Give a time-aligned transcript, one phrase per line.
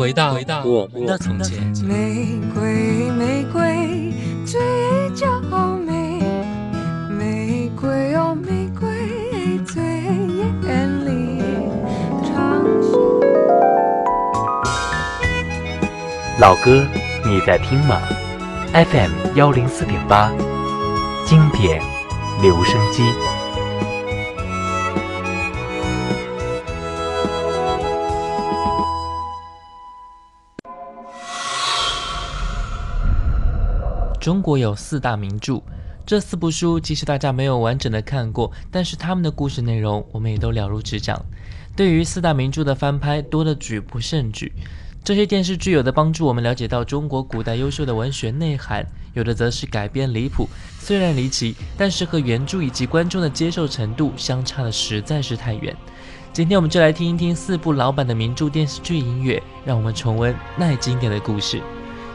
[0.00, 1.60] 回到回到我们的从前。
[1.84, 4.14] 玫瑰玫瑰
[4.46, 4.58] 最
[5.14, 5.38] 娇
[5.76, 6.22] 美，
[7.10, 8.88] 玫瑰哦玫瑰
[9.66, 11.42] 最艳丽。
[16.38, 16.82] 老歌
[17.26, 18.00] 你在听吗
[18.72, 20.32] ？FM 幺零四点八，
[21.26, 21.82] 经典
[22.40, 23.02] 留声机。
[34.30, 35.60] 中国有四大名著，
[36.06, 41.20] 这四部书即使大家没有完整的看过，但是他们的故事内容我们也都了如指掌。
[41.74, 44.52] 对于四大名著的翻拍，多的举不胜举。
[45.02, 50.48] 这些电视剧有的帮助我们了解到中国古代优秀的文学内涵，有的则是改编离谱。
[50.78, 55.76] 虽然离奇，但是和原著以及观众的接受程度相差的实在是太远。
[56.32, 61.60] 今天我们就来听一听四部老版的名著电视剧音乐，让我们重温那经典的故事。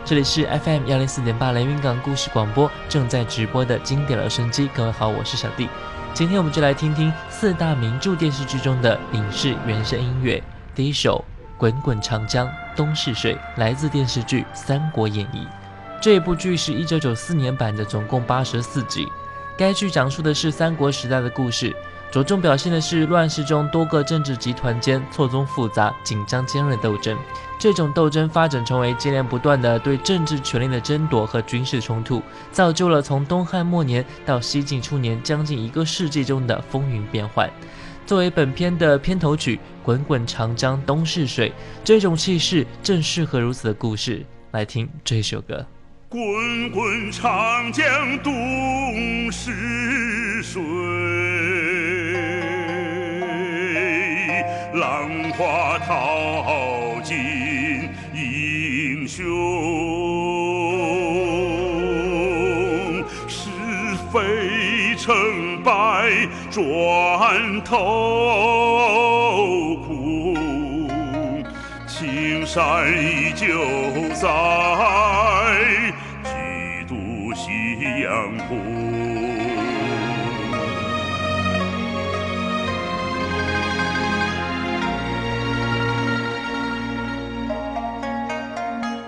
[0.05, 4.69] 这里是 FM 幺零四点八连云港故事广播正在直播的经典留声机。
[4.71, 5.67] 各位好，我是小弟。
[6.13, 10.43] 今天我们就来听听四大名著电视剧中的影视原声音乐。
[10.75, 11.25] 第一首
[11.59, 15.39] 《滚滚长江东逝水》来自电视剧《三国演义》。
[15.99, 19.07] 这一部剧是一九九四年版的，总共八十四集。
[19.57, 21.75] 该剧讲述的是三国时代的故事。
[22.11, 27.17] 着重表现的是乱世中多个政治集团间错综复杂、紧张尖锐斗争。
[27.57, 37.49] 这种斗争发展成为接连不断的对政治权力的争夺和军事冲突，造就了从东汉末年到西晋初年将近一个世纪中的风云变幻。
[38.05, 41.49] 作为本片的片头曲《滚滚长江东逝水》，
[41.83, 44.23] 这种气势正适合如此的故事。
[44.51, 45.65] 来听这首歌。
[46.07, 46.21] 滚
[46.71, 47.85] 滚长江
[48.21, 50.61] 东逝水，
[54.75, 57.17] 浪花淘尽
[58.13, 59.25] 英雄。
[63.27, 63.49] 是
[64.11, 65.15] 非成
[65.63, 65.71] 败
[66.51, 67.75] 转头
[69.87, 70.35] 空，
[71.87, 73.45] 青山依旧
[74.13, 74.27] 在。
[76.23, 76.29] 几
[76.87, 76.93] 度
[77.33, 77.51] 夕
[78.03, 78.07] 阳
[78.47, 78.53] 红，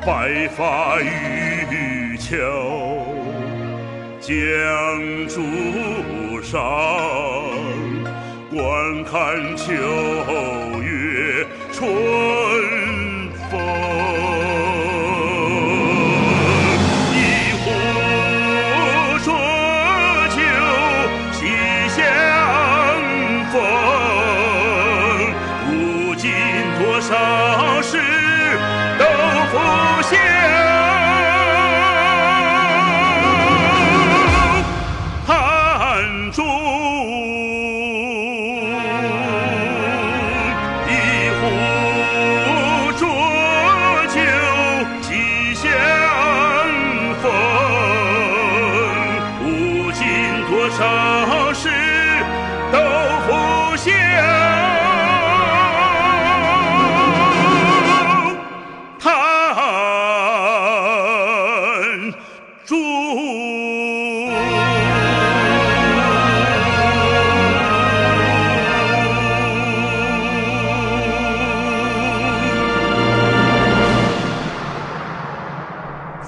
[0.07, 2.37] 白发渔樵
[4.21, 4.33] 江
[5.27, 6.63] 渚上，
[8.49, 9.73] 观看秋
[10.81, 11.91] 月春。《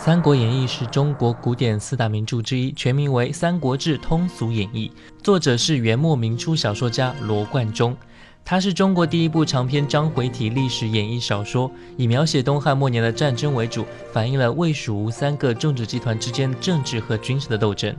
[0.10, 4.92] 三国演义》是中国古典四大名著之一，全名为《三国志通俗演义》，
[5.24, 7.96] 作者是元末明初小说家罗贯中。
[8.44, 17.96] 它是中国第一部长篇章回体历史演义小说，以描写东汉末年的战争为主，反映了魏、蜀、吴三个政治集团之间政治和军事的斗争。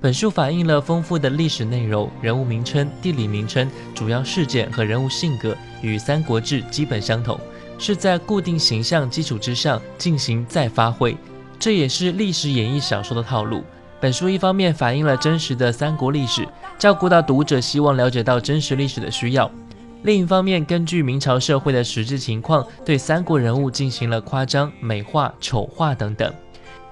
[0.00, 7.36] 本书反映了丰富的历史内容，人物名称、地理名称、主要事件和人物性格与《三国志》基本相同，
[7.80, 11.16] 是在固定形象基础之上进行再发挥。
[11.58, 13.64] 这也是历史演绎小说的套路。
[14.00, 16.46] 本书一方面反映了真实的三国历史，
[16.78, 19.50] 照顾到读者希望了解到真实历史的需要；
[20.04, 26.32] 另一方面，根据明朝社会的实际情况，对三国人物进行了夸张、美化、丑化等等。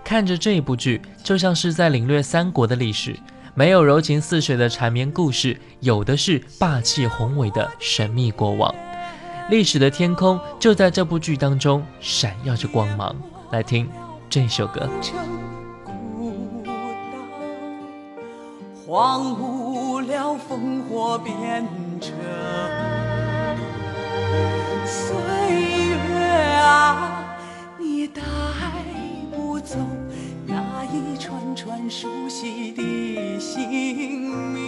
[0.02, 3.16] 看着这一部剧，就像是在领略三国的历史，
[3.54, 8.74] 没有柔情似水的缠绵故事，有的是霸气宏伟的神秘过往。
[9.48, 13.14] 历史的天空就在这部剧当中闪耀着光芒。
[13.52, 13.88] 来听
[14.28, 14.88] 这首歌。
[18.86, 21.66] 荒芜了烽火边
[22.00, 22.12] 城，
[24.84, 25.16] 岁
[26.08, 26.20] 月
[26.60, 27.24] 啊，
[27.78, 28.22] 你带
[29.34, 29.76] 不走
[30.46, 34.62] 那一串串熟悉的姓名，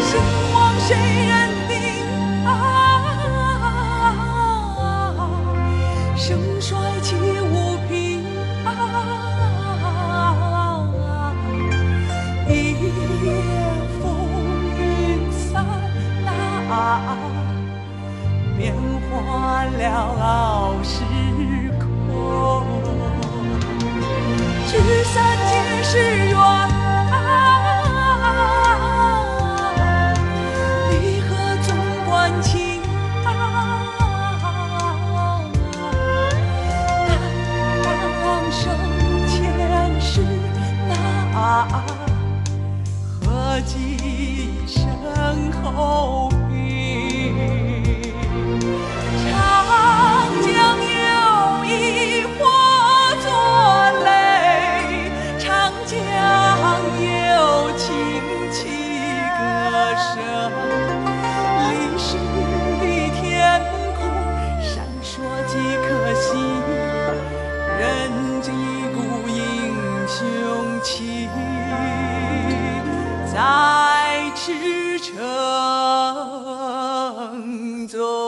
[0.00, 0.20] 兴
[0.52, 1.21] 亡谁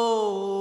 [0.06, 0.54] Oh.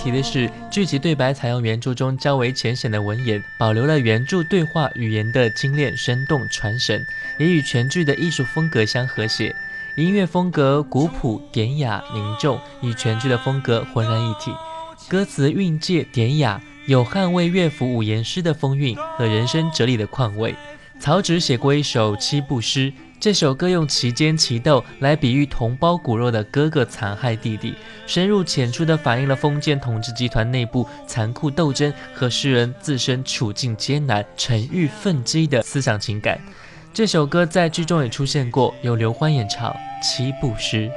[0.02, 7.06] 提的是，剧集对白采用原著中较为浅显的文言，保留了原著对话语言的精炼、生动、传神，
[7.38, 9.54] 也与全剧的艺术风格相和谐。
[9.96, 14.50] 音乐风格古朴、典雅、凝重，与全剧的风格浑然一体。
[15.06, 20.54] 歌词韵介典雅，有捍卫乐府五言诗的风韵和人生哲理的况味。
[20.98, 22.90] 曹植写过一首七步诗，
[23.20, 27.74] 这首歌用其奸其斗来比喻同胞骨肉的哥哥残害弟弟，
[28.06, 36.40] 深入浅出地反映了封建统治集团内部残酷斗争和诗人自身处境艰难、沉郁愤激的思想情感。
[36.94, 39.70] 这首歌在剧中也出现过，由刘欢演唱
[40.02, 40.90] 《七步诗》。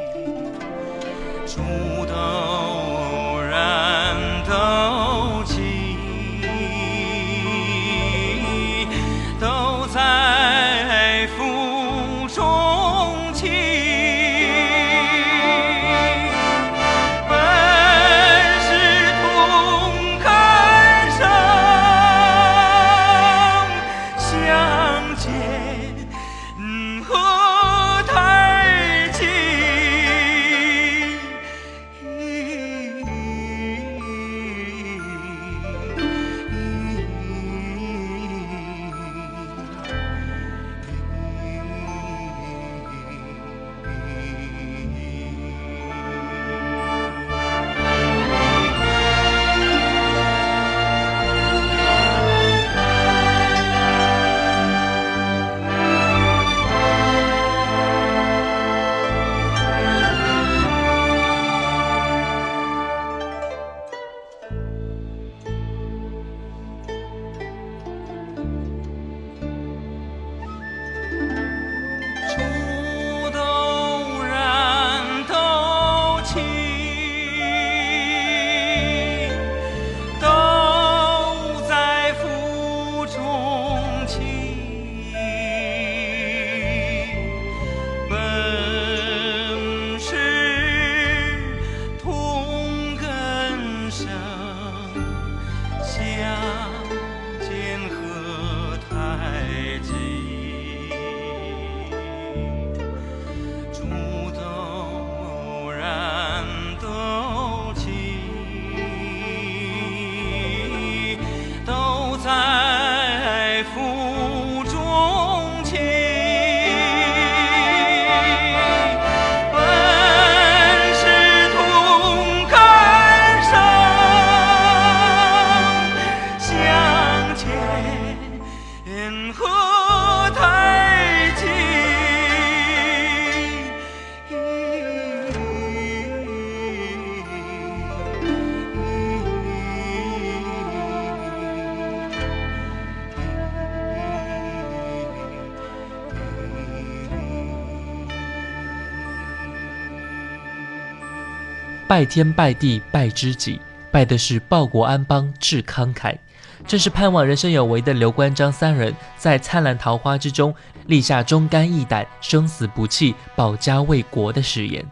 [151.93, 153.59] 拜天拜地拜知己，
[153.91, 156.17] 拜的是报国安邦致慷慨。
[156.65, 160.51] 这是盼望人生有为的刘关张三人在灿烂桃花之中
[160.88, 164.83] 立下忠肝义胆、生死不弃、保家卫国的誓言。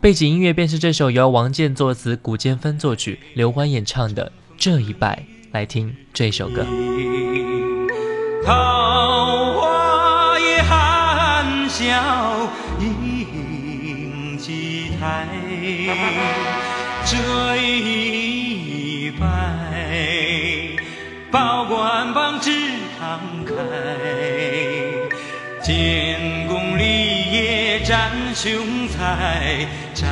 [0.00, 4.26] 背景音乐便是这首由王健作词、古建芬作曲、刘欢演唱的
[4.56, 5.16] 《这一拜》。
[5.50, 6.64] 来听这首歌。
[8.44, 12.48] 桃花也含笑。
[17.04, 19.26] 这一拜，
[21.30, 22.50] 报国安邦志
[22.98, 23.54] 慷慨，
[25.62, 29.64] 建功立业展雄才，
[29.94, 30.04] 展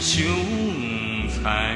[0.00, 0.24] 雄
[1.28, 1.74] 才。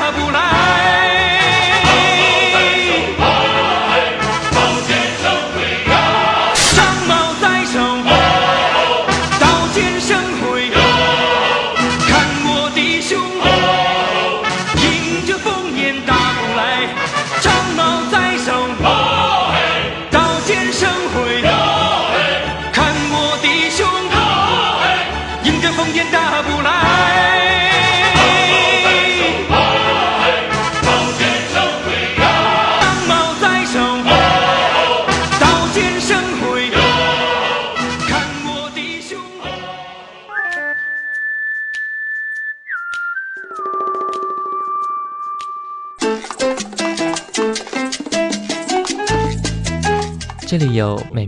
[0.00, 1.01] Jaburai.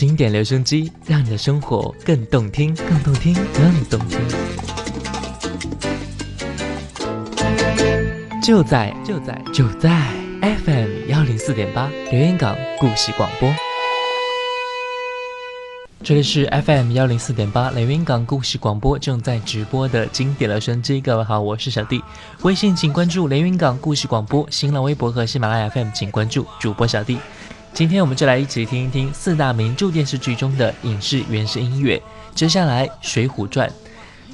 [0.00, 4.18] 经典留声机，让你的生活更动听，更动听，更动听。
[8.42, 9.90] 就在就在就在
[10.40, 13.52] FM 幺零四点八留言港故事广播。
[16.02, 22.02] 这里是 FM 幺零四点八雷云港故事广播正在直播的经典留声机，各位好，我是小弟。
[22.40, 27.18] 微信请关注雷云港故事广播，新浪微博和喜马拉雅 FM 请关注主播小弟。
[27.72, 32.00] 今天我们就来一起听一听四大名著电视剧中的影视原声音乐。
[32.34, 33.68] 接下来，《水浒传》。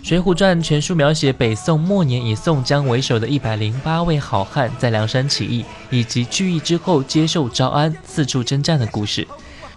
[0.08, 9.22] 《水浒传》全书描写北宋末年以宋江为首的一百零八位好汉在梁山起义，以及聚义之后接受招安、四处征战的故事。《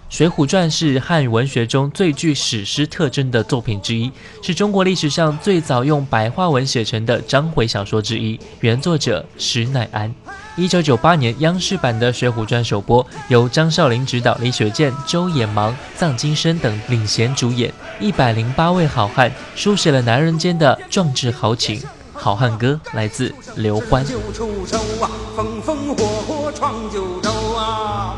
[0.09, 8.37] 水浒传》是汉语文学中最具史诗特征的作品之一，是中国历史上最早用白话文写成的章回小说之一。
[8.61, 10.13] 原作者施耐庵。
[10.55, 21.79] 一九九八年央视版的《水浒传》首播，由张少林执导，李雪健、周野芒、臧金生等领衔主演，一百零八位好汉书写了男人间的壮志豪情。
[22.13, 24.03] 好汉歌来自刘欢。
[24.03, 28.17] 就出手啊，风风火火闯九州啊！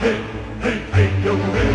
[0.63, 1.70] 大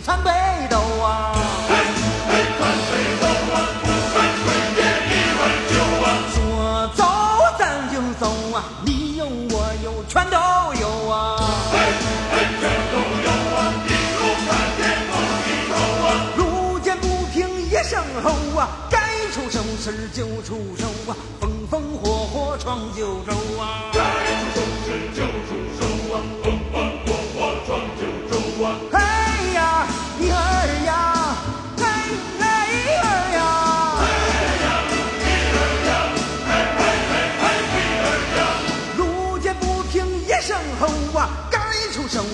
[0.00, 0.30] 星星参北
[0.68, 1.32] 斗啊！
[6.32, 7.04] 说走
[7.58, 10.36] 咱就走啊，你有我有全都
[10.80, 11.36] 有啊！
[16.36, 18.98] 路见不平一声吼啊，该
[19.32, 23.92] 出手时就出手啊，风风火火闯九州啊！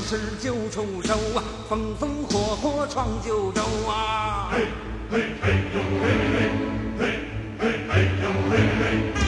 [0.07, 4.51] 吃就出手啊，风风火火闯九州啊！
[4.53, 4.61] 嘿
[5.11, 7.03] 嘿嘿呦嘿嘿，嘿
[7.59, 7.93] 嘿嘿
[8.23, 8.53] 呦嘿
[9.17, 9.26] 嘿。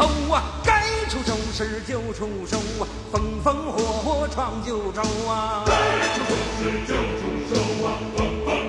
[0.00, 0.42] 吼啊！
[0.64, 5.62] 该出手时就出手啊，风风火火闯九州啊！
[5.66, 5.72] 该
[6.14, 7.88] 出手时就出手啊！
[8.46, 8.59] 吼！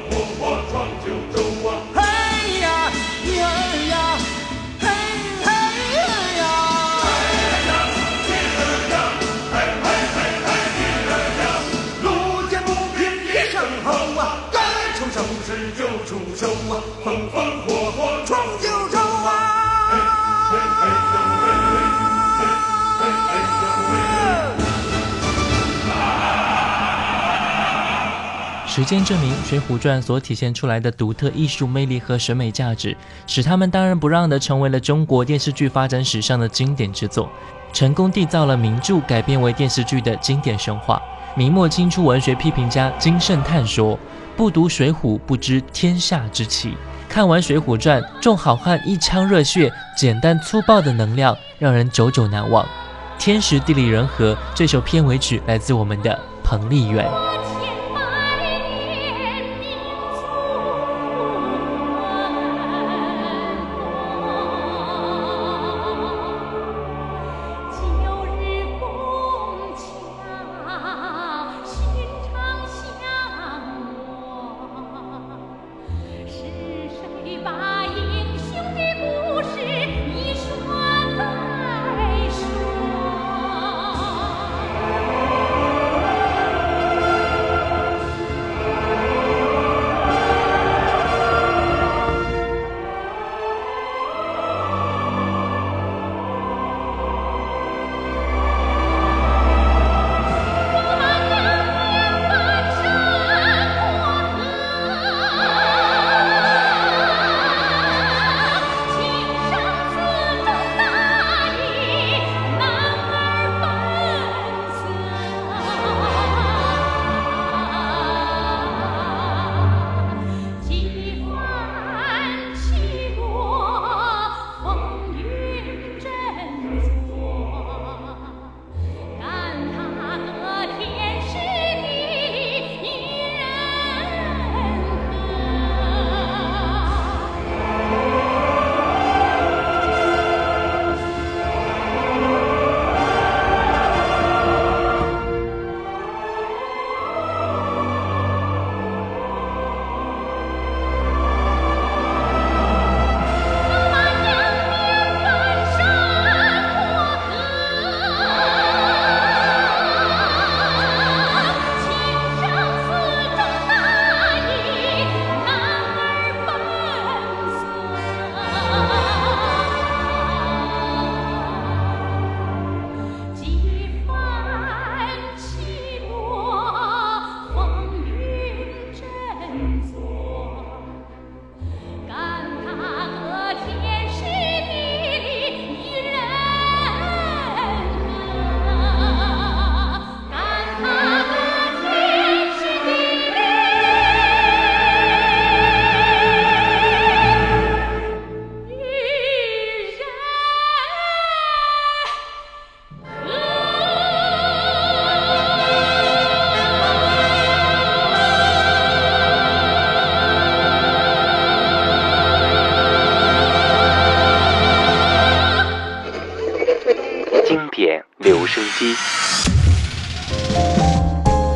[28.74, 32.96] 时间证明，《水浒传》所体现出来的独特艺术魅力和审美价值，
[33.28, 37.30] 使他们当仁不让地成为了中国电视剧发展史上的经典之作，
[37.74, 41.02] 成功缔造了名著改编为电视剧的经典神话。
[41.36, 44.00] 明末清初文学批评家金圣叹说
[44.38, 46.74] ：“不读《水浒》，不知天下之奇。”
[47.10, 52.66] 看完《水浒传》，众好汉一腔热血、简单粗暴的能量，让人久久难忘。
[53.20, 57.06] 天时地利人和，这首片尾曲来自我们的彭丽媛。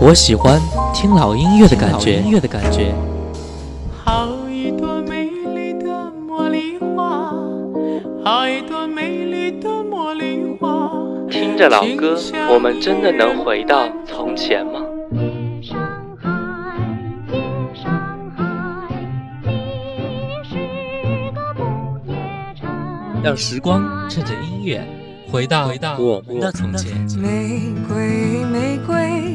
[0.08, 0.62] 我喜欢
[0.94, 2.22] 听老音乐的感觉。
[2.22, 2.94] 音乐的感觉。
[4.04, 5.88] 好一朵美丽的
[6.30, 7.34] 茉莉花，
[8.24, 10.92] 好一朵美丽的茉莉花。
[11.28, 12.16] 听着老歌，
[12.54, 14.80] 我们真的能回到从前吗？
[15.12, 15.80] 夜上
[16.22, 16.30] 海，
[17.34, 17.42] 夜
[17.74, 17.92] 上
[18.38, 18.88] 海，
[19.42, 19.50] 你
[20.48, 20.54] 是
[21.34, 21.64] 个不
[22.12, 22.16] 夜
[22.56, 22.70] 城。
[23.24, 24.88] 让时光趁着音乐
[25.32, 26.96] 回到回到我们的从前。
[27.20, 29.35] 玫瑰，玫瑰，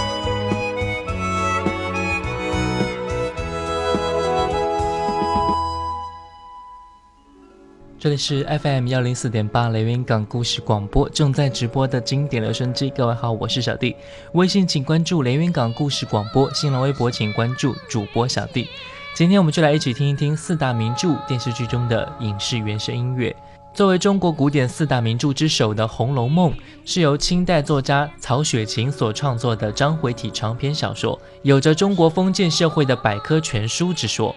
[8.01, 12.89] 这里是 FM 幺零四点八雷云港故事广播，正在直播的经典留声机。
[12.89, 13.95] 各位好，我是小弟。
[14.31, 18.67] 微信请关注雷云港故事广播，新浪微博请关注主播小弟。
[19.13, 23.35] 今天我们就来一起听一听四大名著电视剧中的影视原声音乐。
[23.71, 26.51] 作为中国古典四大名著之首的《红楼梦》，
[26.83, 34.35] 是由清代作家曹雪芹所创作的章回体长篇小说，有着中国封建社会的百科全书之说。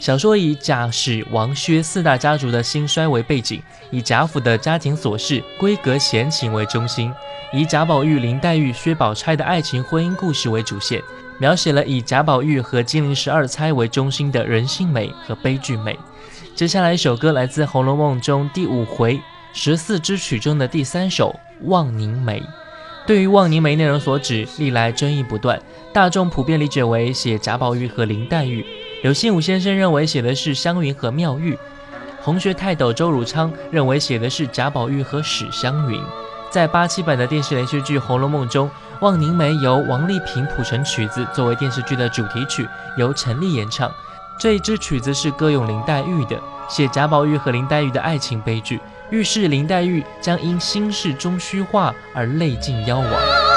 [0.00, 7.12] 小说以贾史王薛四大家族的兴衰为背景，以贾府的家庭琐事、闺阁闲情为中心，
[7.52, 11.02] 以贾宝玉、林黛玉、薛宝钗的爱情婚姻故事为主线，
[11.38, 15.98] 描写了以贾宝玉和金陵十二钗为中心的人性美和悲剧美。
[16.54, 19.20] 接下来一首歌来自《红楼梦》中第五回
[19.52, 22.40] 十四支曲中的第三首《望凝眉》。
[23.06, 25.60] 对于望凝眉内容所指，历来争议不断，
[25.92, 28.64] 大众普遍理解为写贾宝玉和林黛玉。
[29.02, 31.58] 刘信武先生认为写的是湘云和妙玉，
[32.20, 36.02] 红学泰斗周汝昌认为写的是贾宝玉和史湘云。
[36.50, 38.68] 在八七版的电视连续剧《红楼梦》中，
[39.00, 43.90] 《望凝眉》由王丽萍谱成曲子，作为电视剧的主题曲，由陈丽演唱。
[44.38, 48.78] 这一支曲子是歌咏林黛玉的，写贾宝玉和林黛玉的爱情悲剧，
[49.10, 53.49] 预示林黛玉将因心事终虚化而泪尽夭亡。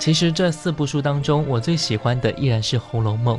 [0.00, 3.36] 其实这四部书当中，我最喜欢的依然是《红楼梦》。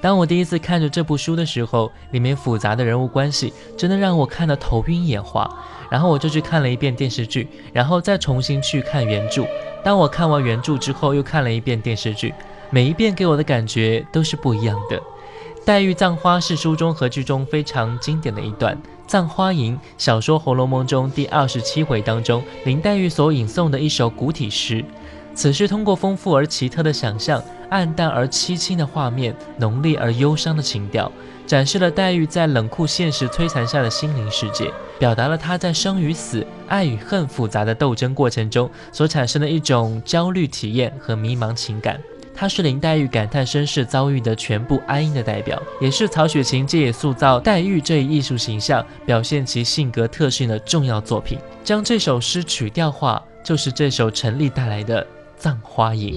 [0.00, 5.50] 当我第一次看着这部书的时候，里面复杂的人物关系真的让我看得头晕眼花。
[5.90, 9.44] 然后我就去看了一遍电视剧，然后再重新去看原著。
[9.82, 12.32] 当我看完原著之后，又看了一遍电视剧，
[12.70, 15.02] 每一遍给我的感觉都是不一样的。
[15.64, 18.80] 黛玉葬花是书中和剧中非常经典的一段。
[19.08, 24.84] 葬花吟，小说《红楼梦》中第二十七回当中，林黛玉所吟诵的一首古体诗。
[25.34, 31.10] 此诗通过丰富而奇特的想象，暗淡而凄清的画面，浓烈而忧伤的情调，
[31.46, 42.00] 展示了黛玉在冷酷现实摧残下的心灵世界，表达了她在生与死、爱与恨复杂的斗争过程中所产生的一种焦虑体验和迷茫情感。
[42.36, 51.38] 它是林黛玉感叹身世遭遇的全部哀音的代表，也是曹雪芹借以塑造黛玉这一艺术形象、表现其性格特性的重要作品。
[51.62, 55.00] 将这首诗曲调化，就是这首陈丽带来的
[55.36, 56.14] 《葬花吟》。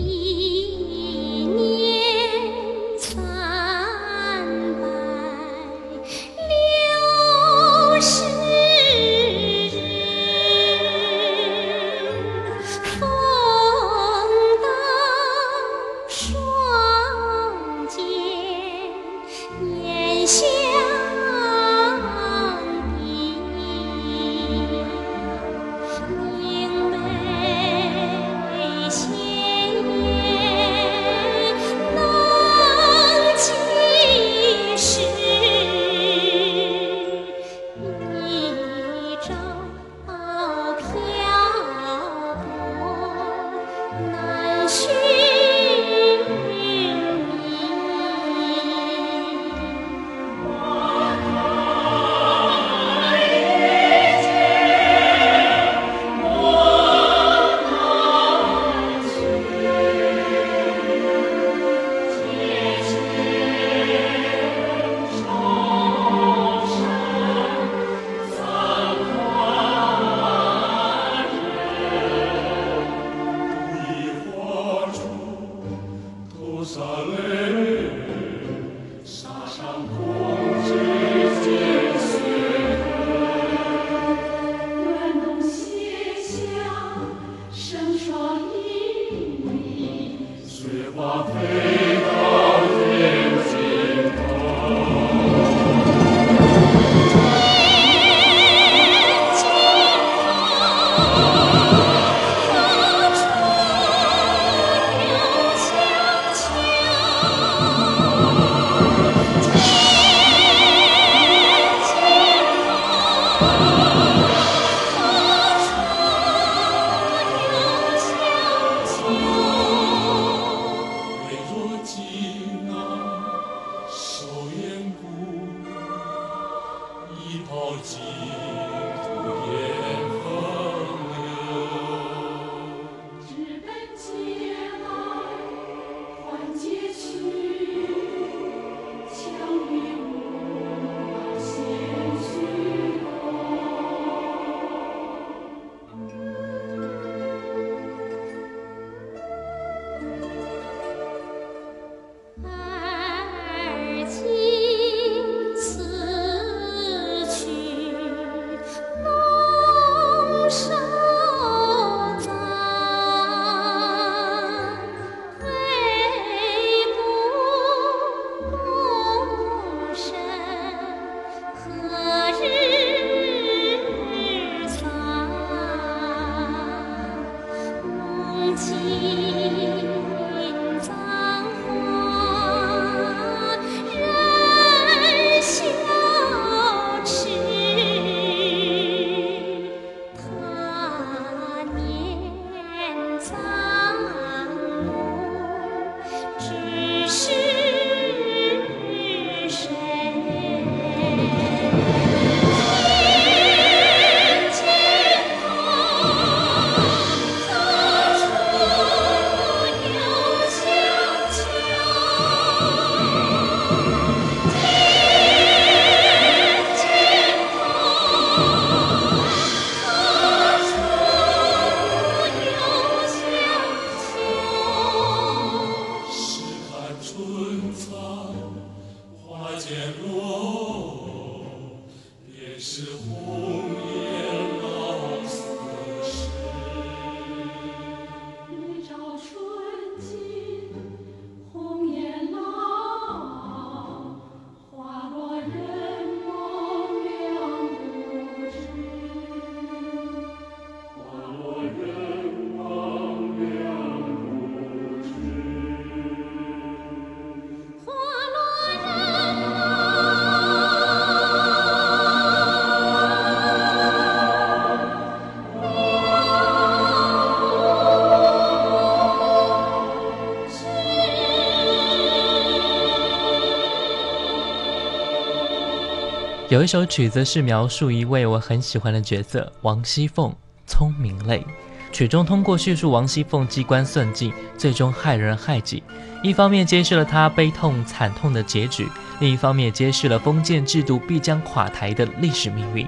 [276.57, 281.45] 有一首曲子是描述一位我很喜欢的角色王熙凤，聪明泪。
[281.91, 285.83] 曲中通过叙述王熙凤机关算尽，最终害人害己，
[286.23, 288.89] 一方面揭示了她悲痛惨痛的结局，
[289.19, 292.87] 另一方面揭示了封建制度必将垮台的历史命运。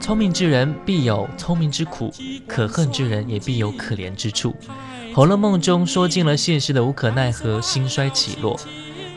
[0.00, 2.12] 聪明之人必有聪明之苦，
[2.48, 4.52] 可恨之人也必有可怜之处。
[5.14, 8.58] 红楼梦》中说尽了现实的无可奈何、兴衰起落。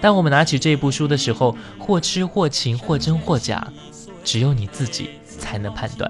[0.01, 3.67] 当我们拿起这部书的时候，或痴或情，或真或假，
[4.23, 6.09] 只有你自己才能判断。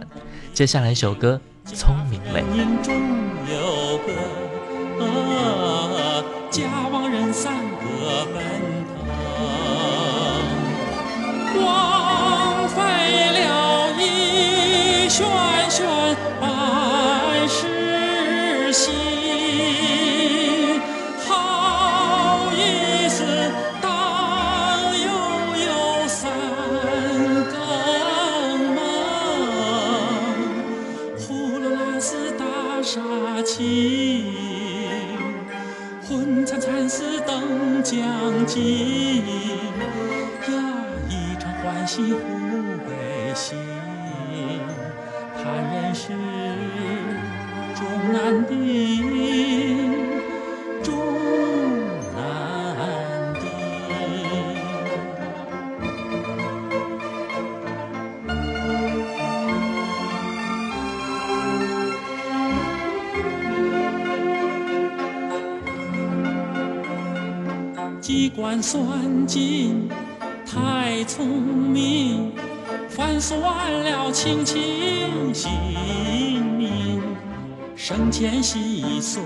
[0.54, 1.42] 接下来一首歌
[1.74, 2.42] 《聪明泪》。
[2.58, 2.94] 人中
[3.50, 4.14] 有个
[5.04, 8.44] 啊，家亡人散各奔
[11.54, 11.89] 腾，
[73.30, 73.40] 算
[73.84, 75.52] 了卿卿性
[76.58, 77.00] 命。
[77.76, 79.22] 生前细碎，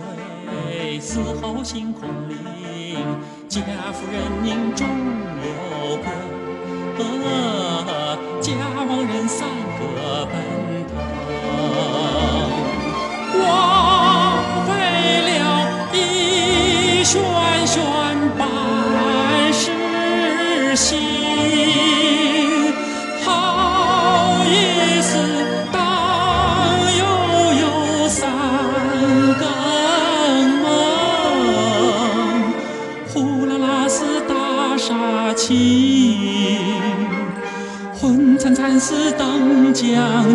[1.00, 2.38] 死后心空灵。
[3.48, 3.62] 家
[3.94, 4.86] 夫人宁终
[5.40, 6.08] 有个，
[7.30, 9.48] 啊，家亡人散
[9.80, 9.82] 各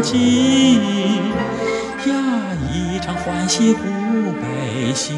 [0.08, 0.80] 将尽，
[2.06, 2.16] 呀，
[2.72, 3.82] 一场欢喜忽
[4.32, 5.12] 悲喜，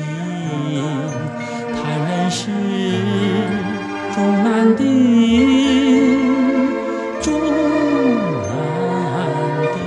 [1.73, 2.51] 叹人世
[4.13, 4.83] 终难定，
[7.23, 7.41] 终
[8.43, 8.51] 难
[9.63, 9.79] 定。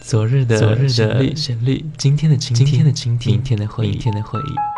[0.00, 4.71] 昨日的昨日的旋律，旋律今天的倾今天的倾倾听明天的回忆，明天的回忆。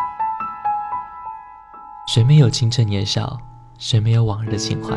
[2.06, 3.38] 谁没有青春年少？
[3.78, 4.94] 谁没有往日的情怀？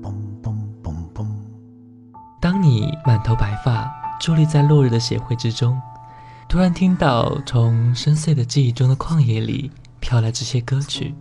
[0.00, 1.26] 嘣嘣嘣嘣，
[2.40, 3.90] 当你满头白发，
[4.20, 5.78] 伫立在落日的协会之中，
[6.48, 11.12] 突然听到从深邃的记忆中的旷野里飘来这些歌曲，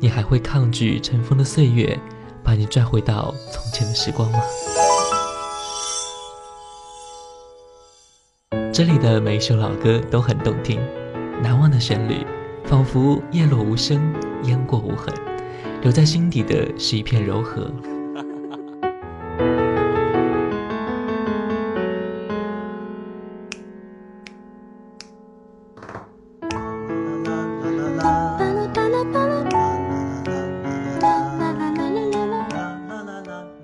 [0.00, 1.98] 你还会抗拒尘封的岁月，
[2.44, 4.38] 把你拽回到从前的时光吗？
[8.72, 10.80] 这里的每一首老歌都很动听，
[11.42, 12.24] 难忘的旋律，
[12.64, 14.00] 仿佛叶落无声，
[14.44, 15.12] 烟过无痕，
[15.82, 17.70] 留在心底的是一片柔和。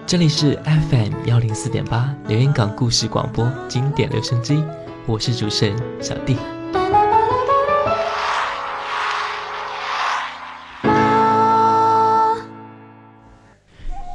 [0.05, 4.63] 这里是 FM 幺零四点八连云港故事广播经典留声机，
[5.09, 6.37] 我是主持人小弟。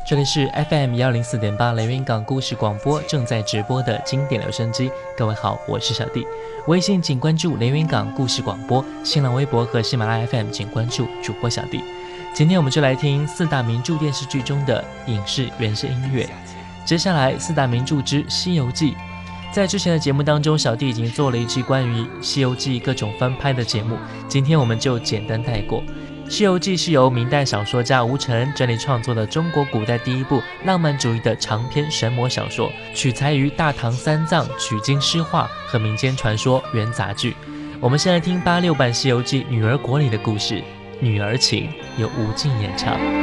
[0.05, 4.91] 这里是 FM 幺零四点八连云港故事广播正在直播的经典留声机。
[5.17, 6.27] 各位好，我是小弟。
[6.67, 11.81] 微信请关注连云港故事广播，新浪微博和喜马拉雅 FM 请关注主播小弟。
[12.33, 16.27] 今天我们就来听四大名著电视剧中的影视原声音乐。
[16.83, 18.91] 接下来四大名著之《西游记》，
[19.51, 23.97] 在之前的节目当中，小弟已经做了一期关于《西游记》各种翻拍的节目，
[24.27, 25.81] 今天我们就简单带过。
[26.29, 37.35] 《西游记》是由明代小说家吴承恩整理创作的中国古代第一部浪漫主义的长篇神魔小说，取材于大唐三藏取经诗画和民间传说元杂剧。
[37.81, 40.55] 我们先来听八六版《西游记》女儿国里的故事
[41.01, 41.67] 《女儿情》，
[42.01, 43.20] 由吴静演唱。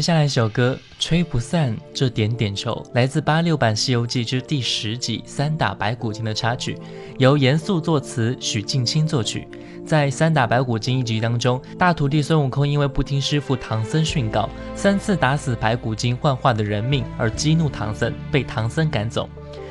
[0.00, 6.78] 接下来一首歌《吹不散这点点愁》，来自八六版《西游记》之第十集《三打白骨精》的插曲，
[7.18, 9.46] 由严肃作词，许镜清作曲。
[9.84, 19.28] 在《三打白骨精》一集当中，大徒弟孙悟空因为不听师傅唐僧训告，三次打死白骨精幻化的人命，而激怒唐僧，被唐僧赶走。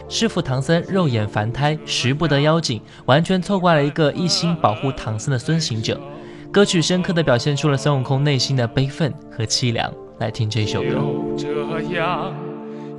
[0.08, 6.00] 师傅唐僧肉眼凡胎，识不得妖精，完全错怪了一个一心保护唐僧的孙行者。
[6.52, 9.92] 歌曲深刻地表现出了孙悟空内心的悲愤和凄凉。
[10.20, 10.88] 来听这首歌。
[11.38, 12.34] 就这样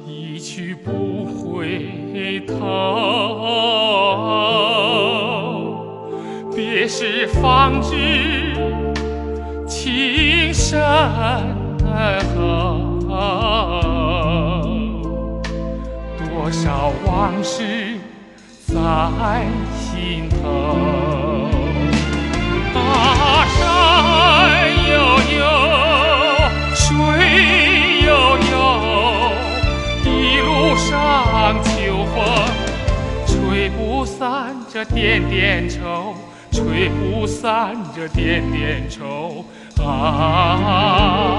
[0.06, 2.56] 一去不回头，
[6.56, 7.94] 别时方知
[9.68, 10.80] 情深
[12.34, 12.40] 厚，
[16.16, 17.98] 多少往事
[18.66, 18.74] 在
[19.74, 20.38] 心头。
[22.72, 23.58] 大山
[24.88, 24.94] 悠
[25.36, 25.44] 悠，
[34.20, 36.14] 散这点点愁，
[36.52, 39.46] 吹不散这点点愁
[39.82, 41.38] 啊，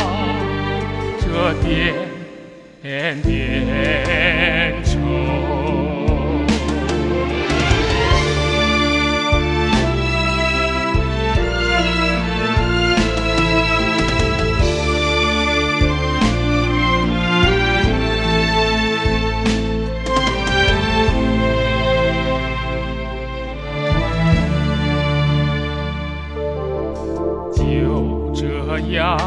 [1.19, 5.60] 这点点愁。
[29.01, 29.17] 这样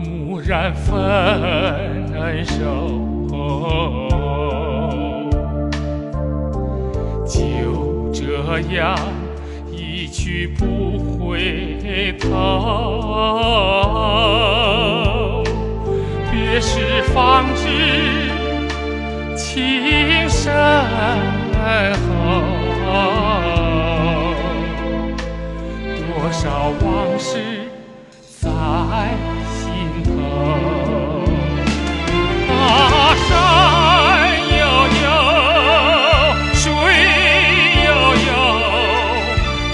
[0.00, 0.92] 蓦然分
[2.44, 2.58] 手，
[7.24, 8.98] 就这样
[9.70, 12.28] 一去不回头，
[16.32, 17.62] 别时方知
[19.36, 20.52] 情深
[21.92, 22.02] 厚。
[25.94, 27.55] 多少往事
[28.88, 28.92] 在
[29.52, 29.64] 心
[30.04, 30.08] 头。
[32.48, 32.52] 啊
[33.28, 33.28] 山
[34.58, 34.64] 悠
[35.02, 35.06] 悠
[36.54, 36.62] 水
[37.84, 37.88] 悠
[38.26, 38.30] 悠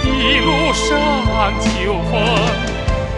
[0.04, 0.10] 一
[0.40, 0.82] 路上
[1.60, 1.64] 秋
[2.10, 2.12] 风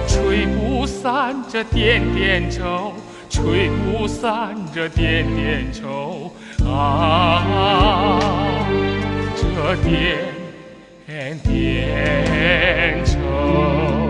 [0.06, 2.92] 吹不散这点点愁
[3.30, 6.32] 吹不散这点点愁
[6.66, 7.40] 啊
[9.36, 14.03] 这点点愁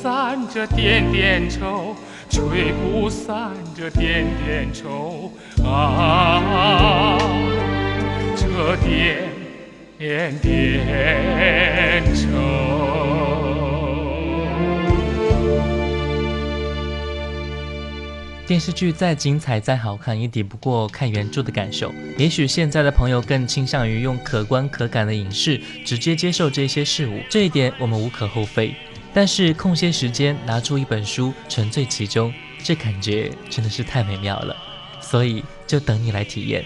[0.00, 1.96] 散这点点愁，
[2.30, 5.32] 吹不散这点点愁
[5.64, 7.18] 啊，
[8.36, 12.28] 这点点愁。
[18.46, 21.92] 电视剧再精彩、再好看，也抵不过看原著的感受。
[22.16, 28.74] 也许现在的朋友更倾向于用可观可感的影视直接接受这些事物，这一点我们无可厚非。
[29.12, 32.32] 但是空闲时间拿出一本书，沉醉其中，
[32.62, 34.56] 这感觉真的是太美妙了。
[35.00, 36.64] 所以就等你来体验。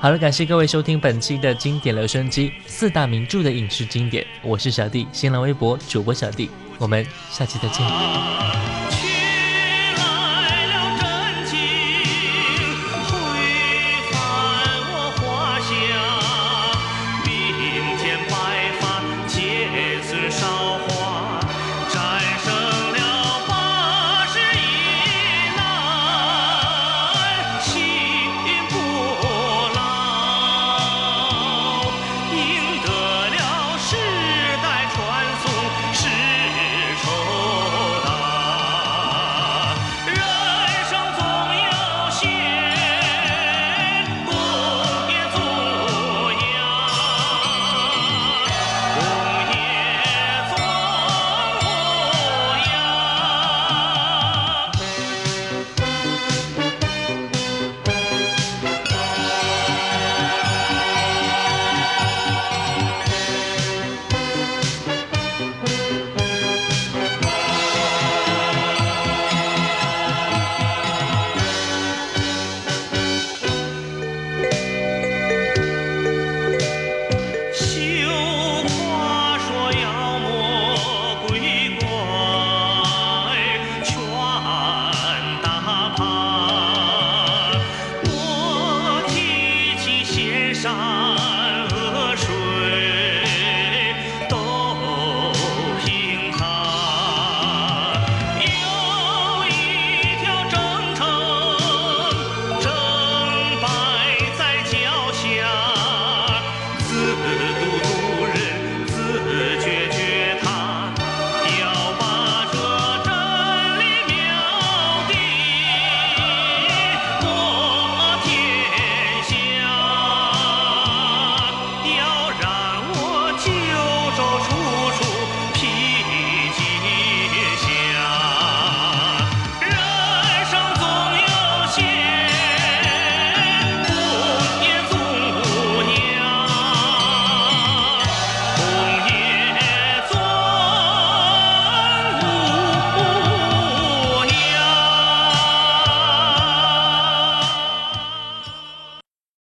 [0.00, 9.07] 好了，感谢各位收听本期的经典留声机四大名著的影视经典，我是小弟，新浪微博主播小弟，我们下期再见。